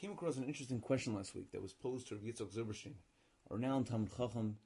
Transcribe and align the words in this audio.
came 0.00 0.12
across 0.12 0.38
an 0.38 0.44
interesting 0.44 0.80
question 0.80 1.14
last 1.14 1.34
week 1.34 1.52
that 1.52 1.60
was 1.60 1.74
posed 1.74 2.08
to 2.08 2.14
Rav 2.14 2.24
Yitzchak 2.24 2.54
Zilberstein, 2.54 2.94
a 3.50 3.54
renowned 3.54 3.86
Talmud 3.86 4.08
Chacham 4.16 4.56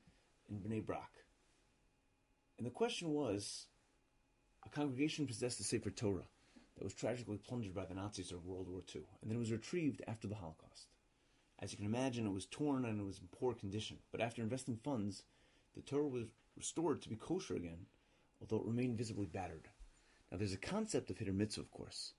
in 0.48 0.60
Bnei 0.60 0.86
Brak. 0.86 1.10
And 2.56 2.64
the 2.64 2.70
question 2.70 3.10
was, 3.10 3.66
a 4.64 4.68
congregation 4.68 5.26
possessed 5.26 5.58
a 5.58 5.64
Sefer 5.64 5.90
Torah 5.90 6.28
that 6.76 6.84
was 6.84 6.94
tragically 6.94 7.38
plundered 7.38 7.74
by 7.74 7.84
the 7.84 7.94
Nazis 7.94 8.28
during 8.28 8.46
World 8.46 8.68
War 8.68 8.82
II, 8.94 9.02
and 9.20 9.28
then 9.28 9.36
it 9.36 9.40
was 9.40 9.50
retrieved 9.50 10.02
after 10.06 10.28
the 10.28 10.36
Holocaust. 10.36 10.86
As 11.58 11.72
you 11.72 11.78
can 11.78 11.86
imagine, 11.86 12.26
it 12.26 12.32
was 12.32 12.46
torn 12.46 12.84
and 12.84 13.00
it 13.00 13.04
was 13.04 13.18
in 13.18 13.26
poor 13.32 13.54
condition, 13.54 13.98
but 14.12 14.20
after 14.20 14.40
investing 14.40 14.78
funds, 14.84 15.24
the 15.74 15.82
Torah 15.82 16.06
was 16.06 16.26
restored 16.56 17.02
to 17.02 17.08
be 17.08 17.16
kosher 17.16 17.56
again, 17.56 17.86
although 18.40 18.62
it 18.62 18.68
remained 18.68 18.98
visibly 18.98 19.26
battered. 19.26 19.68
Now, 20.30 20.38
there's 20.38 20.52
a 20.52 20.58
concept 20.58 21.10
of 21.10 21.18
Hider 21.18 21.32
Mitzvah, 21.32 21.62
of 21.62 21.72
course, 21.72 22.12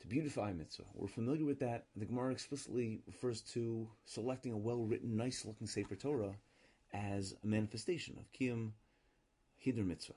to 0.00 0.06
beautify 0.06 0.52
mitzvah. 0.52 0.84
We're 0.94 1.08
familiar 1.08 1.44
with 1.44 1.58
that. 1.60 1.86
The 1.96 2.06
Gemara 2.06 2.32
explicitly 2.32 3.00
refers 3.06 3.40
to 3.52 3.88
selecting 4.04 4.52
a 4.52 4.56
well-written, 4.56 5.16
nice-looking 5.16 5.66
Sefer 5.66 5.96
Torah 5.96 6.34
as 6.92 7.34
a 7.42 7.46
manifestation 7.46 8.16
of 8.18 8.32
Kiyum 8.32 8.70
Hider 9.64 9.84
Mitzvah. 9.84 10.14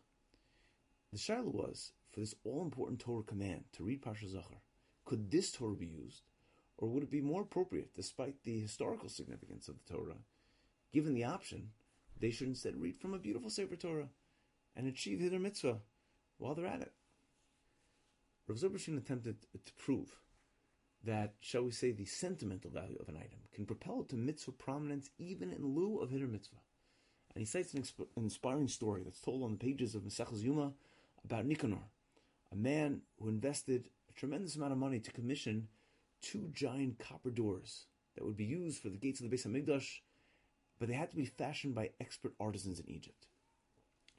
The 1.11 1.17
Shailah 1.17 1.53
was, 1.53 1.91
for 2.13 2.19
this 2.19 2.35
all-important 2.43 2.99
Torah 2.99 3.23
command 3.23 3.63
to 3.73 3.83
read 3.83 4.01
Parsha 4.01 4.29
Zachar, 4.29 4.61
could 5.03 5.31
this 5.31 5.51
Torah 5.51 5.75
be 5.75 5.87
used, 5.87 6.21
or 6.77 6.87
would 6.87 7.03
it 7.03 7.11
be 7.11 7.21
more 7.21 7.41
appropriate, 7.41 7.93
despite 7.95 8.43
the 8.43 8.59
historical 8.59 9.09
significance 9.09 9.67
of 9.67 9.75
the 9.77 9.93
Torah, 9.93 10.17
given 10.93 11.13
the 11.13 11.23
option, 11.23 11.71
they 12.19 12.29
should 12.29 12.47
instead 12.47 12.79
read 12.79 12.97
from 12.97 13.13
a 13.13 13.19
beautiful 13.19 13.49
Sefer 13.49 13.75
Torah 13.75 14.09
and 14.75 14.87
achieve 14.87 15.19
Hider 15.19 15.39
Mitzvah 15.39 15.79
while 16.37 16.55
they're 16.55 16.65
at 16.67 16.81
it? 16.81 16.93
Rav 18.51 18.59
Zilberstein 18.59 18.97
attempted 18.97 19.37
to 19.53 19.73
prove 19.77 20.19
that, 21.05 21.35
shall 21.39 21.63
we 21.63 21.71
say, 21.71 21.93
the 21.93 22.03
sentimental 22.03 22.69
value 22.69 22.97
of 22.99 23.07
an 23.07 23.15
item 23.15 23.39
can 23.53 23.65
propel 23.65 24.01
it 24.01 24.09
to 24.09 24.17
mitzvah 24.17 24.51
prominence 24.51 25.09
even 25.17 25.53
in 25.53 25.73
lieu 25.73 25.99
of 25.99 26.11
hider 26.11 26.27
mitzvah. 26.27 26.57
And 27.33 27.41
he 27.41 27.45
cites 27.45 27.73
an, 27.73 27.81
exp- 27.81 28.07
inspiring 28.17 28.67
story 28.67 29.03
that's 29.03 29.21
told 29.21 29.43
on 29.43 29.51
the 29.51 29.57
pages 29.57 29.95
of 29.95 30.01
Mesechus 30.01 30.43
Yuma 30.43 30.73
about 31.23 31.45
Nicanor, 31.45 31.87
a 32.51 32.55
man 32.57 33.03
who 33.21 33.29
invested 33.29 33.87
a 34.09 34.13
tremendous 34.19 34.57
amount 34.57 34.73
of 34.73 34.77
money 34.77 34.99
to 34.99 35.13
commission 35.13 35.69
two 36.21 36.49
giant 36.51 36.99
copper 36.99 37.29
doors 37.29 37.85
that 38.15 38.25
would 38.25 38.35
be 38.35 38.43
used 38.43 38.81
for 38.81 38.89
the 38.89 38.97
gates 38.97 39.21
of 39.21 39.29
the 39.29 39.33
Beis 39.33 39.47
Hamikdash, 39.47 40.01
but 40.77 40.89
they 40.89 40.93
had 40.93 41.09
to 41.09 41.15
be 41.15 41.25
fashioned 41.25 41.73
by 41.73 41.91
expert 42.01 42.33
artisans 42.37 42.81
in 42.81 42.89
Egypt. 42.89 43.27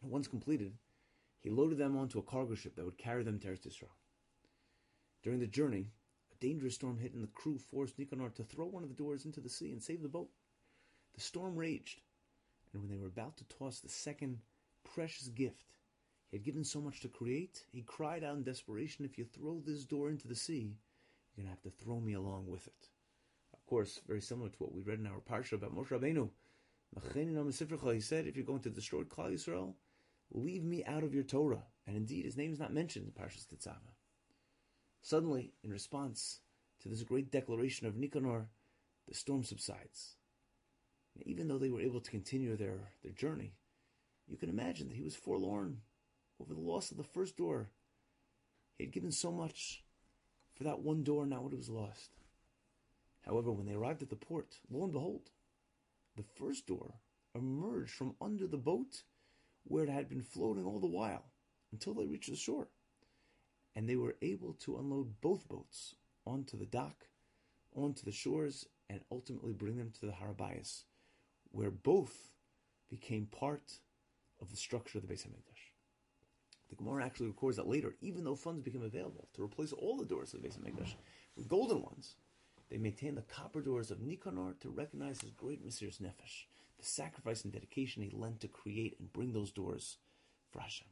And 0.02 0.10
once 0.10 0.26
completed, 0.26 0.72
he 1.40 1.50
loaded 1.50 1.76
them 1.76 1.98
onto 1.98 2.18
a 2.18 2.22
cargo 2.22 2.54
ship 2.54 2.76
that 2.76 2.86
would 2.86 2.96
carry 2.96 3.24
them 3.24 3.38
to 3.40 3.48
Eretz 3.48 3.66
Israel. 3.66 3.92
During 5.22 5.38
the 5.38 5.46
journey, 5.46 5.92
a 6.32 6.44
dangerous 6.44 6.74
storm 6.74 6.98
hit 6.98 7.14
and 7.14 7.22
the 7.22 7.28
crew 7.28 7.58
forced 7.58 7.98
Nicanor 7.98 8.30
to 8.30 8.42
throw 8.42 8.66
one 8.66 8.82
of 8.82 8.88
the 8.88 8.94
doors 8.94 9.24
into 9.24 9.40
the 9.40 9.48
sea 9.48 9.70
and 9.70 9.82
save 9.82 10.02
the 10.02 10.08
boat. 10.08 10.30
The 11.14 11.20
storm 11.20 11.56
raged, 11.56 12.00
and 12.72 12.82
when 12.82 12.90
they 12.90 12.96
were 12.96 13.06
about 13.06 13.36
to 13.36 13.44
toss 13.44 13.80
the 13.80 13.88
second 13.88 14.38
precious 14.84 15.28
gift 15.28 15.74
he 16.30 16.38
had 16.38 16.44
given 16.44 16.64
so 16.64 16.80
much 16.80 17.00
to 17.00 17.08
create, 17.08 17.62
he 17.70 17.82
cried 17.82 18.24
out 18.24 18.36
in 18.36 18.42
desperation, 18.42 19.04
If 19.04 19.18
you 19.18 19.24
throw 19.24 19.60
this 19.60 19.84
door 19.84 20.08
into 20.08 20.26
the 20.26 20.34
sea, 20.34 20.78
you're 21.36 21.44
going 21.44 21.46
to 21.46 21.50
have 21.50 21.62
to 21.62 21.84
throw 21.84 22.00
me 22.00 22.14
along 22.14 22.46
with 22.48 22.66
it. 22.66 22.88
Of 23.52 23.64
course, 23.66 24.00
very 24.06 24.22
similar 24.22 24.48
to 24.48 24.56
what 24.58 24.72
we 24.72 24.80
read 24.80 24.98
in 24.98 25.06
our 25.06 25.20
parsha 25.20 25.52
about 25.52 25.76
Moshe 25.76 25.88
Rabbeinu. 25.88 26.30
He 27.94 28.00
said, 28.00 28.26
If 28.26 28.36
you're 28.36 28.46
going 28.46 28.60
to 28.60 28.70
destroy 28.70 29.02
Klal 29.02 29.32
Yisrael, 29.32 29.74
leave 30.32 30.64
me 30.64 30.84
out 30.84 31.04
of 31.04 31.14
your 31.14 31.22
Torah. 31.22 31.64
And 31.86 31.96
indeed, 31.96 32.24
his 32.24 32.36
name 32.36 32.52
is 32.52 32.58
not 32.58 32.72
mentioned 32.72 33.06
in 33.06 33.12
Parshas 33.12 33.46
Tetzaveh. 33.46 33.92
Suddenly, 35.02 35.52
in 35.64 35.70
response 35.70 36.40
to 36.80 36.88
this 36.88 37.02
great 37.02 37.32
declaration 37.32 37.86
of 37.86 37.96
Nicanor, 37.96 38.46
the 39.08 39.14
storm 39.14 39.42
subsides. 39.42 40.16
And 41.14 41.26
even 41.26 41.48
though 41.48 41.58
they 41.58 41.70
were 41.70 41.80
able 41.80 42.00
to 42.00 42.10
continue 42.10 42.56
their, 42.56 42.92
their 43.02 43.12
journey, 43.12 43.54
you 44.28 44.36
can 44.36 44.48
imagine 44.48 44.88
that 44.88 44.96
he 44.96 45.02
was 45.02 45.16
forlorn 45.16 45.78
over 46.40 46.54
the 46.54 46.60
loss 46.60 46.92
of 46.92 46.96
the 46.96 47.02
first 47.02 47.36
door. 47.36 47.68
He 48.78 48.84
had 48.84 48.92
given 48.92 49.10
so 49.10 49.32
much 49.32 49.82
for 50.54 50.64
that 50.64 50.80
one 50.80 51.02
door, 51.02 51.26
now 51.26 51.46
it 51.46 51.56
was 51.56 51.68
lost. 51.68 52.10
However, 53.22 53.52
when 53.52 53.66
they 53.66 53.74
arrived 53.74 54.02
at 54.02 54.08
the 54.08 54.16
port, 54.16 54.58
lo 54.70 54.84
and 54.84 54.92
behold, 54.92 55.30
the 56.16 56.22
first 56.22 56.66
door 56.66 56.94
emerged 57.34 57.92
from 57.92 58.14
under 58.20 58.46
the 58.46 58.56
boat 58.56 59.02
where 59.64 59.84
it 59.84 59.90
had 59.90 60.08
been 60.08 60.22
floating 60.22 60.64
all 60.64 60.80
the 60.80 60.86
while 60.86 61.24
until 61.72 61.94
they 61.94 62.06
reached 62.06 62.30
the 62.30 62.36
shore 62.36 62.68
and 63.74 63.88
they 63.88 63.96
were 63.96 64.16
able 64.22 64.52
to 64.54 64.76
unload 64.76 65.20
both 65.20 65.48
boats 65.48 65.94
onto 66.26 66.56
the 66.56 66.66
dock, 66.66 67.06
onto 67.74 68.04
the 68.04 68.12
shores, 68.12 68.66
and 68.90 69.00
ultimately 69.10 69.52
bring 69.52 69.76
them 69.76 69.90
to 69.98 70.06
the 70.06 70.12
Har 70.12 70.34
HaBayis, 70.34 70.84
where 71.50 71.70
both 71.70 72.30
became 72.90 73.26
part 73.26 73.80
of 74.40 74.50
the 74.50 74.56
structure 74.56 74.98
of 74.98 75.06
the 75.06 75.12
Beis 75.12 75.26
Hamikdash. 75.26 75.70
The 76.68 76.76
Gemara 76.76 77.04
actually 77.04 77.28
records 77.28 77.56
that 77.56 77.68
later, 77.68 77.94
even 78.00 78.24
though 78.24 78.34
funds 78.34 78.62
became 78.62 78.82
available 78.82 79.28
to 79.34 79.42
replace 79.42 79.72
all 79.72 79.96
the 79.96 80.04
doors 80.04 80.34
of 80.34 80.42
the 80.42 80.48
Beis 80.48 80.58
Hamikdash 80.58 80.94
with 81.36 81.48
golden 81.48 81.82
ones, 81.82 82.16
they 82.70 82.78
maintained 82.78 83.16
the 83.16 83.22
copper 83.22 83.60
doors 83.60 83.90
of 83.90 84.00
Nicanor 84.00 84.54
to 84.60 84.70
recognize 84.70 85.20
his 85.20 85.30
great 85.30 85.66
Mesiras 85.66 86.00
Nefesh, 86.00 86.46
the 86.78 86.84
sacrifice 86.84 87.44
and 87.44 87.52
dedication 87.52 88.02
he 88.02 88.10
lent 88.10 88.40
to 88.40 88.48
create 88.48 88.96
and 88.98 89.12
bring 89.12 89.32
those 89.32 89.52
doors 89.52 89.98
for 90.50 90.60
Hashem. 90.60 90.88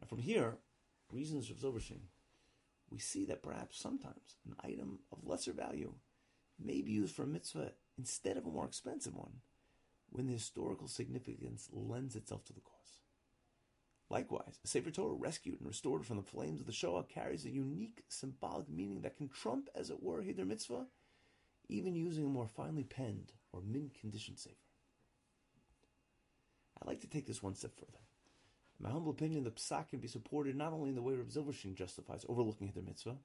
Now, 0.00 0.06
from 0.06 0.18
here, 0.18 0.58
reasons 1.12 1.50
of 1.50 1.58
Zilberstein, 1.58 2.02
we 2.90 2.98
see 2.98 3.24
that 3.26 3.42
perhaps 3.42 3.78
sometimes 3.78 4.36
an 4.46 4.56
item 4.62 5.00
of 5.12 5.26
lesser 5.26 5.52
value 5.52 5.94
may 6.58 6.82
be 6.82 6.92
used 6.92 7.14
for 7.14 7.22
a 7.22 7.26
mitzvah 7.26 7.72
instead 7.98 8.36
of 8.36 8.46
a 8.46 8.50
more 8.50 8.66
expensive 8.66 9.14
one 9.14 9.40
when 10.10 10.26
the 10.26 10.32
historical 10.32 10.88
significance 10.88 11.68
lends 11.72 12.16
itself 12.16 12.44
to 12.44 12.52
the 12.52 12.60
cause. 12.60 12.74
Likewise, 14.10 14.58
a 14.64 14.66
Sefer 14.66 14.90
Torah 14.90 15.14
rescued 15.14 15.60
and 15.60 15.68
restored 15.68 16.04
from 16.04 16.16
the 16.16 16.22
flames 16.22 16.60
of 16.60 16.66
the 16.66 16.72
Shoah 16.72 17.04
carries 17.04 17.44
a 17.44 17.50
unique 17.50 18.02
symbolic 18.08 18.68
meaning 18.68 19.02
that 19.02 19.16
can 19.16 19.28
trump, 19.28 19.68
as 19.74 19.88
it 19.88 20.02
were, 20.02 20.22
Hider 20.22 20.44
Mitzvah, 20.44 20.86
even 21.68 21.94
using 21.94 22.26
a 22.26 22.28
more 22.28 22.48
finely 22.48 22.82
penned 22.82 23.32
or 23.52 23.62
mint 23.62 23.94
conditioned 23.94 24.40
Sefer. 24.40 24.56
I'd 26.82 26.88
like 26.88 27.00
to 27.02 27.08
take 27.08 27.28
this 27.28 27.42
one 27.42 27.54
step 27.54 27.76
further. 27.76 28.00
My 28.82 28.88
humble 28.88 29.10
opinion, 29.10 29.44
the 29.44 29.50
psak 29.50 29.90
can 29.90 29.98
be 29.98 30.08
supported 30.08 30.56
not 30.56 30.72
only 30.72 30.88
in 30.88 30.94
the 30.94 31.02
way 31.02 31.14
Rav 31.14 31.26
Zilberstein 31.26 31.74
justifies 31.74 32.24
overlooking 32.28 32.72
the 32.74 32.80
mitzvah, 32.80 33.18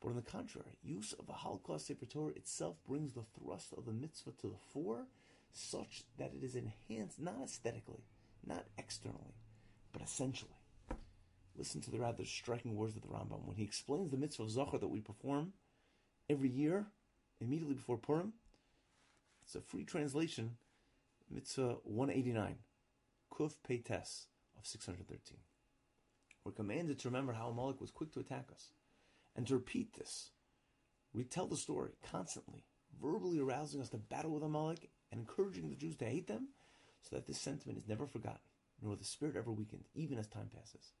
but 0.00 0.08
on 0.08 0.16
the 0.16 0.22
contrary, 0.22 0.78
use 0.82 1.12
of 1.12 1.26
the 1.26 1.34
Holocaust 1.34 1.86
Sefer 1.86 2.06
Torah 2.06 2.32
itself 2.32 2.76
brings 2.88 3.12
the 3.12 3.24
thrust 3.38 3.74
of 3.76 3.84
the 3.84 3.92
mitzvah 3.92 4.32
to 4.40 4.46
the 4.48 4.56
fore, 4.72 5.06
such 5.52 6.04
that 6.16 6.32
it 6.34 6.42
is 6.42 6.54
enhanced 6.54 7.20
not 7.20 7.42
aesthetically, 7.44 8.04
not 8.46 8.64
externally, 8.78 9.34
but 9.92 10.00
essentially. 10.00 10.56
Listen 11.56 11.82
to 11.82 11.90
the 11.90 11.98
rather 11.98 12.24
striking 12.24 12.74
words 12.74 12.96
of 12.96 13.02
the 13.02 13.08
Rambam 13.08 13.46
when 13.46 13.56
he 13.56 13.64
explains 13.64 14.10
the 14.10 14.16
mitzvah 14.16 14.44
of 14.44 14.50
Zachar 14.50 14.78
that 14.78 14.88
we 14.88 15.00
perform 15.00 15.52
every 16.30 16.50
year, 16.50 16.86
immediately 17.40 17.74
before 17.74 17.98
Purim. 17.98 18.32
It's 19.44 19.54
a 19.54 19.60
free 19.60 19.84
translation, 19.84 20.56
mitzvah 21.30 21.76
189, 21.84 22.56
Kuf 23.30 23.56
Peites 23.66 24.26
of 24.66 24.70
613. 24.70 25.38
We're 26.44 26.52
commanded 26.52 26.98
to 26.98 27.08
remember 27.08 27.32
how 27.32 27.48
Amalek 27.48 27.80
was 27.80 27.90
quick 27.90 28.12
to 28.12 28.20
attack 28.20 28.46
us, 28.52 28.72
and 29.34 29.46
to 29.46 29.54
repeat 29.54 29.94
this. 29.94 30.30
Retell 31.14 31.46
the 31.46 31.56
story 31.56 31.92
constantly, 32.10 32.64
verbally 33.00 33.38
arousing 33.38 33.80
us 33.80 33.90
to 33.90 33.98
battle 33.98 34.32
with 34.32 34.42
Amalek 34.42 34.90
and 35.10 35.20
encouraging 35.20 35.68
the 35.68 35.76
Jews 35.76 35.96
to 35.96 36.04
hate 36.04 36.26
them, 36.26 36.48
so 37.00 37.14
that 37.14 37.26
this 37.26 37.40
sentiment 37.40 37.78
is 37.78 37.88
never 37.88 38.06
forgotten, 38.06 38.40
nor 38.82 38.96
the 38.96 39.04
spirit 39.04 39.36
ever 39.36 39.52
weakened, 39.52 39.84
even 39.94 40.18
as 40.18 40.26
time 40.26 40.50
passes. 40.52 40.92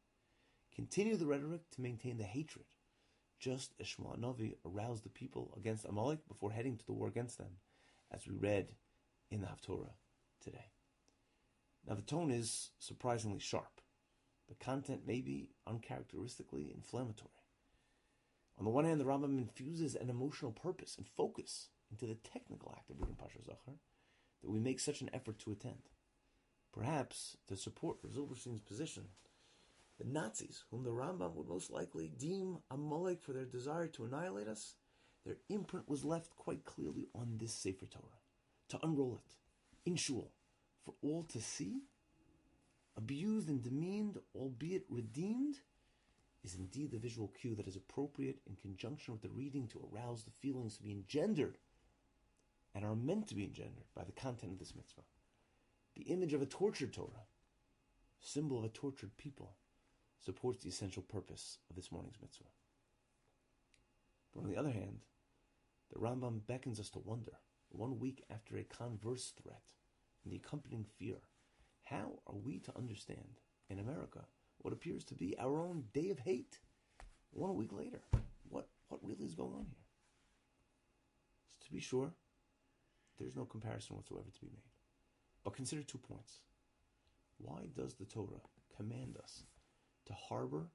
Continue 0.74 1.16
the 1.16 1.26
rhetoric 1.26 1.62
to 1.72 1.80
maintain 1.80 2.18
the 2.18 2.24
hatred, 2.24 2.66
just 3.40 3.74
as 3.80 3.86
Shmuel 3.86 4.18
Navi 4.18 4.54
aroused 4.64 5.04
the 5.04 5.10
people 5.10 5.52
against 5.56 5.84
Amalek 5.84 6.26
before 6.28 6.52
heading 6.52 6.76
to 6.76 6.86
the 6.86 6.92
war 6.92 7.08
against 7.08 7.38
them, 7.38 7.58
as 8.12 8.26
we 8.26 8.36
read 8.36 8.74
in 9.30 9.40
the 9.40 9.48
Haftorah 9.48 9.94
today. 10.42 10.70
Now, 11.86 11.94
the 11.94 12.02
tone 12.02 12.30
is 12.30 12.70
surprisingly 12.78 13.38
sharp. 13.38 13.80
The 14.48 14.54
content 14.54 15.06
may 15.06 15.20
be 15.20 15.50
uncharacteristically 15.66 16.72
inflammatory. 16.74 17.30
On 18.58 18.64
the 18.64 18.70
one 18.70 18.84
hand, 18.84 19.00
the 19.00 19.04
Rambam 19.04 19.38
infuses 19.38 19.94
an 19.94 20.10
emotional 20.10 20.52
purpose 20.52 20.96
and 20.96 21.06
focus 21.06 21.68
into 21.90 22.06
the 22.06 22.14
technical 22.14 22.74
act 22.76 22.90
of 22.90 22.98
reading 22.98 23.16
Parsha 23.16 23.44
Zachar 23.44 23.78
that 24.42 24.50
we 24.50 24.58
make 24.58 24.80
such 24.80 25.00
an 25.00 25.10
effort 25.12 25.38
to 25.40 25.52
attend. 25.52 25.90
Perhaps 26.72 27.36
to 27.48 27.56
support 27.56 28.02
Zilberstein's 28.02 28.60
position, 28.60 29.04
the 29.98 30.04
Nazis, 30.04 30.64
whom 30.70 30.84
the 30.84 30.90
Rambam 30.90 31.34
would 31.34 31.48
most 31.48 31.70
likely 31.70 32.08
deem 32.08 32.58
a 32.70 32.74
Amalek 32.74 33.22
for 33.22 33.32
their 33.32 33.44
desire 33.44 33.86
to 33.88 34.04
annihilate 34.04 34.48
us, 34.48 34.74
their 35.24 35.38
imprint 35.48 35.88
was 35.88 36.04
left 36.04 36.36
quite 36.36 36.64
clearly 36.64 37.08
on 37.14 37.38
this 37.38 37.54
Sefer 37.54 37.86
Torah. 37.86 38.20
To 38.70 38.78
unroll 38.82 39.20
it 39.24 39.34
in 39.88 39.96
shul, 39.96 40.32
for 40.86 40.94
all 41.02 41.24
to 41.24 41.40
see, 41.40 41.82
abused 42.96 43.48
and 43.48 43.62
demeaned, 43.62 44.18
albeit 44.34 44.84
redeemed, 44.88 45.56
is 46.44 46.54
indeed 46.54 46.92
the 46.92 46.98
visual 46.98 47.32
cue 47.40 47.56
that 47.56 47.66
is 47.66 47.74
appropriate 47.74 48.38
in 48.46 48.54
conjunction 48.54 49.12
with 49.12 49.20
the 49.20 49.28
reading 49.28 49.66
to 49.66 49.90
arouse 49.92 50.22
the 50.22 50.30
feelings 50.30 50.76
to 50.76 50.84
be 50.84 50.92
engendered 50.92 51.58
and 52.74 52.84
are 52.84 52.94
meant 52.94 53.26
to 53.26 53.34
be 53.34 53.42
engendered 53.42 53.86
by 53.96 54.04
the 54.04 54.12
content 54.12 54.52
of 54.52 54.60
this 54.60 54.76
mitzvah. 54.76 55.02
The 55.96 56.04
image 56.04 56.32
of 56.34 56.42
a 56.42 56.46
tortured 56.46 56.92
Torah, 56.92 57.26
symbol 58.20 58.58
of 58.58 58.64
a 58.64 58.68
tortured 58.68 59.16
people, 59.16 59.56
supports 60.24 60.62
the 60.62 60.68
essential 60.68 61.02
purpose 61.02 61.58
of 61.68 61.74
this 61.74 61.90
morning's 61.90 62.20
mitzvah. 62.20 62.44
But 64.32 64.44
on 64.44 64.50
the 64.50 64.56
other 64.56 64.70
hand, 64.70 65.00
the 65.92 65.98
Rambam 65.98 66.46
beckons 66.46 66.78
us 66.78 66.90
to 66.90 67.00
wonder, 67.00 67.32
one 67.70 67.98
week 67.98 68.24
after 68.30 68.56
a 68.56 68.64
converse 68.64 69.32
threat 69.42 69.72
and 70.26 70.32
the 70.32 70.42
accompanying 70.44 70.84
fear, 70.98 71.18
how 71.84 72.18
are 72.26 72.34
we 72.34 72.58
to 72.58 72.76
understand 72.76 73.38
in 73.70 73.78
America 73.78 74.20
what 74.58 74.72
appears 74.72 75.04
to 75.04 75.14
be 75.14 75.38
our 75.38 75.60
own 75.60 75.84
day 75.94 76.10
of 76.10 76.18
hate 76.18 76.58
one 77.30 77.54
week 77.54 77.72
later? 77.72 78.00
What, 78.48 78.68
what 78.88 79.00
really 79.04 79.24
is 79.24 79.36
going 79.36 79.52
on 79.54 79.66
here? 79.66 79.84
So 81.60 81.66
to 81.66 81.72
be 81.72 81.80
sure, 81.80 82.10
there's 83.18 83.36
no 83.36 83.44
comparison 83.44 83.96
whatsoever 83.96 84.26
to 84.34 84.40
be 84.40 84.48
made. 84.48 84.72
But 85.44 85.54
consider 85.54 85.82
two 85.82 85.98
points. 85.98 86.40
Why 87.38 87.68
does 87.76 87.94
the 87.94 88.04
Torah 88.04 88.42
command 88.76 89.16
us 89.22 89.44
to 90.06 90.12
harbor 90.12 90.66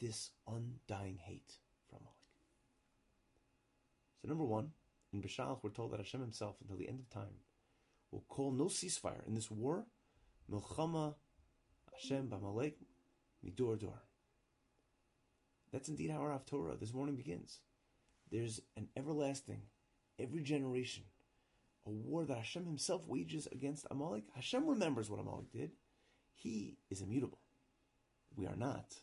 this 0.00 0.30
undying 0.46 1.18
hate 1.24 1.54
from 1.88 2.00
Amalek? 2.00 2.14
So, 4.20 4.28
number 4.28 4.44
one, 4.44 4.72
in 5.12 5.22
Beshalach, 5.22 5.60
we're 5.62 5.70
told 5.70 5.92
that 5.92 6.00
Hashem 6.00 6.20
Himself, 6.20 6.56
until 6.60 6.76
the 6.76 6.88
end 6.88 7.00
of 7.00 7.08
time, 7.08 7.34
will 8.10 8.24
call 8.28 8.52
no 8.52 8.64
ceasefire 8.64 9.26
in 9.26 9.34
this 9.34 9.50
war, 9.50 9.86
Milchama 10.50 11.14
Hashem 11.92 12.28
B'Amalek 12.28 12.74
Midur 13.44 13.78
Dor. 13.78 14.02
That's 15.72 15.88
indeed 15.88 16.10
how 16.10 16.18
our 16.20 16.38
Haftorah 16.38 16.80
this 16.80 16.94
morning 16.94 17.16
begins. 17.16 17.60
There's 18.30 18.60
an 18.76 18.88
everlasting, 18.96 19.62
every 20.18 20.42
generation, 20.42 21.04
a 21.86 21.90
war 21.90 22.24
that 22.24 22.38
Hashem 22.38 22.64
Himself 22.64 23.06
wages 23.06 23.48
against 23.52 23.86
Amalek. 23.90 24.24
Hashem 24.34 24.66
remembers 24.66 25.10
what 25.10 25.20
Amalek 25.20 25.50
did. 25.52 25.72
He 26.34 26.78
is 26.90 27.02
immutable. 27.02 27.40
We 28.36 28.46
are 28.46 28.56
not. 28.56 28.94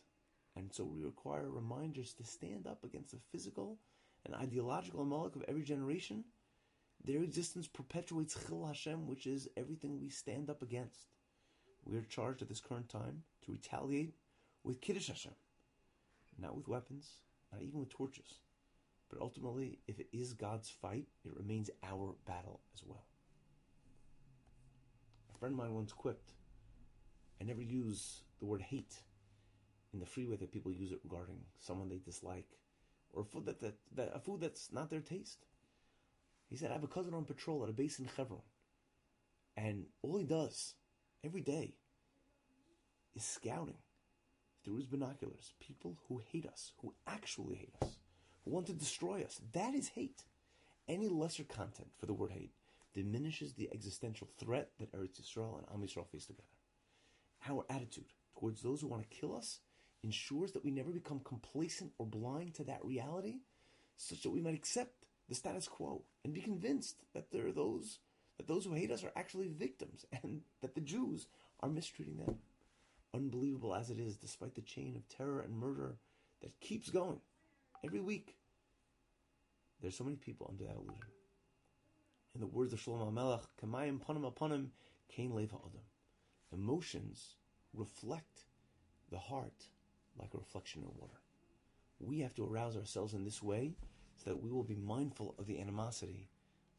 And 0.56 0.72
so 0.72 0.84
we 0.84 1.02
require 1.02 1.50
reminders 1.50 2.14
to 2.14 2.24
stand 2.24 2.66
up 2.66 2.82
against 2.82 3.12
the 3.12 3.20
physical 3.30 3.78
and 4.24 4.34
ideological 4.34 5.02
Amalek 5.02 5.36
of 5.36 5.44
every 5.46 5.62
generation. 5.62 6.24
Their 7.06 7.22
existence 7.22 7.68
perpetuates 7.68 8.36
Chillul 8.36 8.66
Hashem, 8.66 9.06
which 9.06 9.28
is 9.28 9.48
everything 9.56 10.00
we 10.00 10.08
stand 10.08 10.50
up 10.50 10.60
against. 10.60 11.06
We 11.84 11.96
are 11.96 12.02
charged 12.02 12.42
at 12.42 12.48
this 12.48 12.60
current 12.60 12.88
time 12.88 13.22
to 13.44 13.52
retaliate 13.52 14.14
with 14.64 14.80
Kiddush 14.80 15.06
Hashem, 15.06 15.34
not 16.36 16.56
with 16.56 16.66
weapons, 16.66 17.08
not 17.52 17.62
even 17.62 17.78
with 17.78 17.90
torches. 17.90 18.40
But 19.08 19.20
ultimately, 19.20 19.78
if 19.86 20.00
it 20.00 20.08
is 20.12 20.32
God's 20.32 20.68
fight, 20.68 21.06
it 21.24 21.36
remains 21.36 21.70
our 21.84 22.16
battle 22.26 22.60
as 22.74 22.82
well. 22.84 23.06
A 25.32 25.38
friend 25.38 25.52
of 25.52 25.58
mine 25.58 25.74
once 25.74 25.92
quipped, 25.92 26.32
I 27.40 27.44
never 27.44 27.62
use 27.62 28.22
the 28.40 28.46
word 28.46 28.62
hate 28.62 28.96
in 29.92 30.00
the 30.00 30.06
free 30.06 30.26
way 30.26 30.34
that 30.34 30.50
people 30.50 30.72
use 30.72 30.90
it 30.90 30.98
regarding 31.04 31.38
someone 31.60 31.88
they 31.88 31.98
dislike 31.98 32.48
or 33.12 33.24
food 33.24 33.46
that, 33.46 33.60
that, 33.60 33.74
that 33.94 34.10
a 34.12 34.18
food 34.18 34.40
that's 34.40 34.72
not 34.72 34.90
their 34.90 35.00
taste. 35.00 35.46
He 36.48 36.56
said, 36.56 36.70
I 36.70 36.74
have 36.74 36.84
a 36.84 36.88
cousin 36.88 37.14
on 37.14 37.24
patrol 37.24 37.62
at 37.64 37.70
a 37.70 37.72
base 37.72 37.98
in 37.98 38.08
Hebron, 38.16 38.40
and 39.56 39.86
all 40.02 40.18
he 40.18 40.24
does 40.24 40.74
every 41.24 41.40
day 41.40 41.74
is 43.14 43.24
scouting 43.24 43.78
through 44.64 44.76
his 44.76 44.86
binoculars 44.86 45.52
people 45.60 45.96
who 46.08 46.22
hate 46.30 46.46
us, 46.46 46.72
who 46.78 46.94
actually 47.06 47.56
hate 47.56 47.74
us, 47.82 47.96
who 48.44 48.50
want 48.50 48.66
to 48.66 48.72
destroy 48.72 49.22
us. 49.22 49.40
That 49.52 49.74
is 49.74 49.88
hate. 49.88 50.24
Any 50.88 51.08
lesser 51.08 51.42
content 51.42 51.88
for 51.98 52.06
the 52.06 52.14
word 52.14 52.30
hate 52.30 52.52
diminishes 52.94 53.54
the 53.54 53.68
existential 53.72 54.28
threat 54.38 54.70
that 54.78 54.92
Eretz 54.92 55.20
Yisrael 55.20 55.58
and 55.58 55.66
Am 55.72 55.86
Yisrael 55.86 56.06
face 56.06 56.26
together. 56.26 56.48
Our 57.48 57.64
attitude 57.68 58.12
towards 58.38 58.62
those 58.62 58.80
who 58.80 58.88
want 58.88 59.02
to 59.02 59.16
kill 59.16 59.34
us 59.34 59.60
ensures 60.02 60.52
that 60.52 60.64
we 60.64 60.70
never 60.70 60.90
become 60.90 61.20
complacent 61.24 61.92
or 61.98 62.06
blind 62.06 62.54
to 62.54 62.64
that 62.64 62.84
reality, 62.84 63.40
such 63.96 64.22
that 64.22 64.30
we 64.30 64.40
might 64.40 64.54
accept 64.54 65.06
the 65.28 65.34
status 65.34 65.68
quo 65.68 66.02
and 66.24 66.32
be 66.32 66.40
convinced 66.40 67.02
that 67.14 67.30
there 67.30 67.46
are 67.46 67.52
those 67.52 67.98
that 68.36 68.46
those 68.46 68.64
who 68.64 68.74
hate 68.74 68.90
us 68.90 69.02
are 69.02 69.12
actually 69.16 69.48
victims 69.48 70.04
and 70.22 70.42
that 70.60 70.74
the 70.74 70.80
Jews 70.80 71.26
are 71.60 71.68
mistreating 71.68 72.18
them. 72.18 72.36
Unbelievable 73.14 73.74
as 73.74 73.88
it 73.88 73.98
is, 73.98 74.16
despite 74.16 74.54
the 74.54 74.60
chain 74.60 74.94
of 74.94 75.08
terror 75.08 75.40
and 75.40 75.56
murder 75.56 75.96
that 76.42 76.60
keeps 76.60 76.90
going 76.90 77.20
every 77.82 78.00
week, 78.00 78.36
there's 79.80 79.96
so 79.96 80.04
many 80.04 80.16
people 80.16 80.46
under 80.50 80.64
that 80.64 80.74
illusion. 80.74 81.06
In 82.34 82.40
the 82.40 82.46
words 82.46 82.74
of 82.74 82.80
Shlomo 82.80 83.10
HaMelech, 83.10 83.44
Kamayim 83.62 84.00
panim 84.04 84.30
apanim 84.30 84.66
kain 85.08 85.34
lev 85.34 85.50
ha'adam. 85.52 85.80
Emotions 86.52 87.36
reflect 87.72 88.44
the 89.10 89.18
heart 89.18 89.64
like 90.18 90.34
a 90.34 90.38
reflection 90.38 90.82
in 90.82 90.88
water. 91.00 91.20
We 92.00 92.20
have 92.20 92.34
to 92.34 92.44
arouse 92.44 92.76
ourselves 92.76 93.14
in 93.14 93.24
this 93.24 93.42
way 93.42 93.72
so 94.16 94.30
that 94.30 94.42
we 94.42 94.50
will 94.50 94.64
be 94.64 94.76
mindful 94.76 95.34
of 95.38 95.46
the 95.46 95.60
animosity 95.60 96.28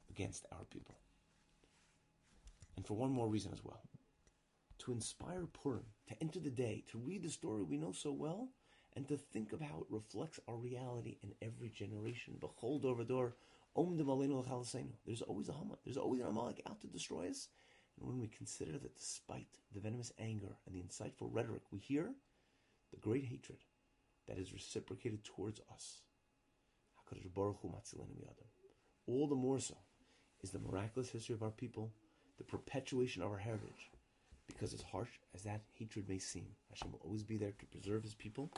against 0.09 0.45
our 0.51 0.65
people. 0.69 0.95
And 2.75 2.85
for 2.85 2.93
one 2.93 3.11
more 3.11 3.27
reason 3.27 3.51
as 3.53 3.63
well 3.63 3.81
to 4.79 4.91
inspire 4.91 5.47
Purim, 5.47 5.83
to 6.07 6.15
enter 6.21 6.39
the 6.39 6.51
day, 6.51 6.83
to 6.91 6.99
read 6.99 7.23
the 7.23 7.29
story 7.29 7.63
we 7.63 7.77
know 7.77 7.91
so 7.91 8.11
well, 8.11 8.49
and 8.95 9.07
to 9.07 9.17
think 9.17 9.51
of 9.51 9.59
how 9.59 9.79
it 9.79 9.87
reflects 9.89 10.39
our 10.47 10.55
reality 10.55 11.17
in 11.23 11.33
every 11.41 11.69
generation. 11.69 12.35
B'chol 12.39 12.81
dor 12.81 12.95
vador, 12.95 13.33
Om 13.75 13.97
There's 15.05 15.21
always 15.21 15.49
a 15.49 15.53
Haman, 15.53 15.77
there's 15.83 15.97
always 15.97 16.21
an 16.21 16.27
Amalek 16.27 16.61
out 16.67 16.81
to 16.81 16.87
destroy 16.87 17.29
us. 17.29 17.47
And 17.99 18.07
when 18.07 18.19
we 18.19 18.27
consider 18.27 18.73
that 18.73 18.95
despite 18.95 19.59
the 19.73 19.79
venomous 19.79 20.11
anger 20.19 20.55
and 20.65 20.75
the 20.75 20.81
insightful 20.81 21.29
rhetoric 21.31 21.61
we 21.71 21.79
hear, 21.79 22.11
the 22.91 22.99
great 22.99 23.25
hatred 23.25 23.59
that 24.27 24.37
is 24.37 24.53
reciprocated 24.53 25.23
towards 25.23 25.59
us. 25.71 26.01
All 29.07 29.27
the 29.27 29.35
more 29.35 29.59
so 29.59 29.77
is 30.41 30.51
the 30.51 30.59
miraculous 30.59 31.09
history 31.09 31.33
of 31.33 31.43
our 31.43 31.51
people, 31.51 31.91
the 32.37 32.43
perpetuation 32.43 33.21
of 33.21 33.31
our 33.31 33.37
heritage. 33.37 33.91
Because 34.47 34.73
as 34.73 34.81
harsh 34.81 35.09
as 35.35 35.43
that 35.43 35.61
hatred 35.73 36.07
may 36.07 36.19
seem, 36.19 36.47
Hashem 36.69 36.91
will 36.91 37.01
always 37.03 37.23
be 37.23 37.37
there 37.37 37.51
to 37.51 37.65
preserve 37.65 38.03
his 38.03 38.15
people 38.15 38.51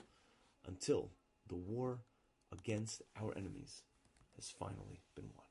until 0.67 1.11
the 1.47 1.55
war 1.55 1.99
against 2.51 3.01
our 3.19 3.35
enemies 3.37 3.83
has 4.35 4.49
finally 4.49 5.01
been 5.15 5.29
won. 5.35 5.48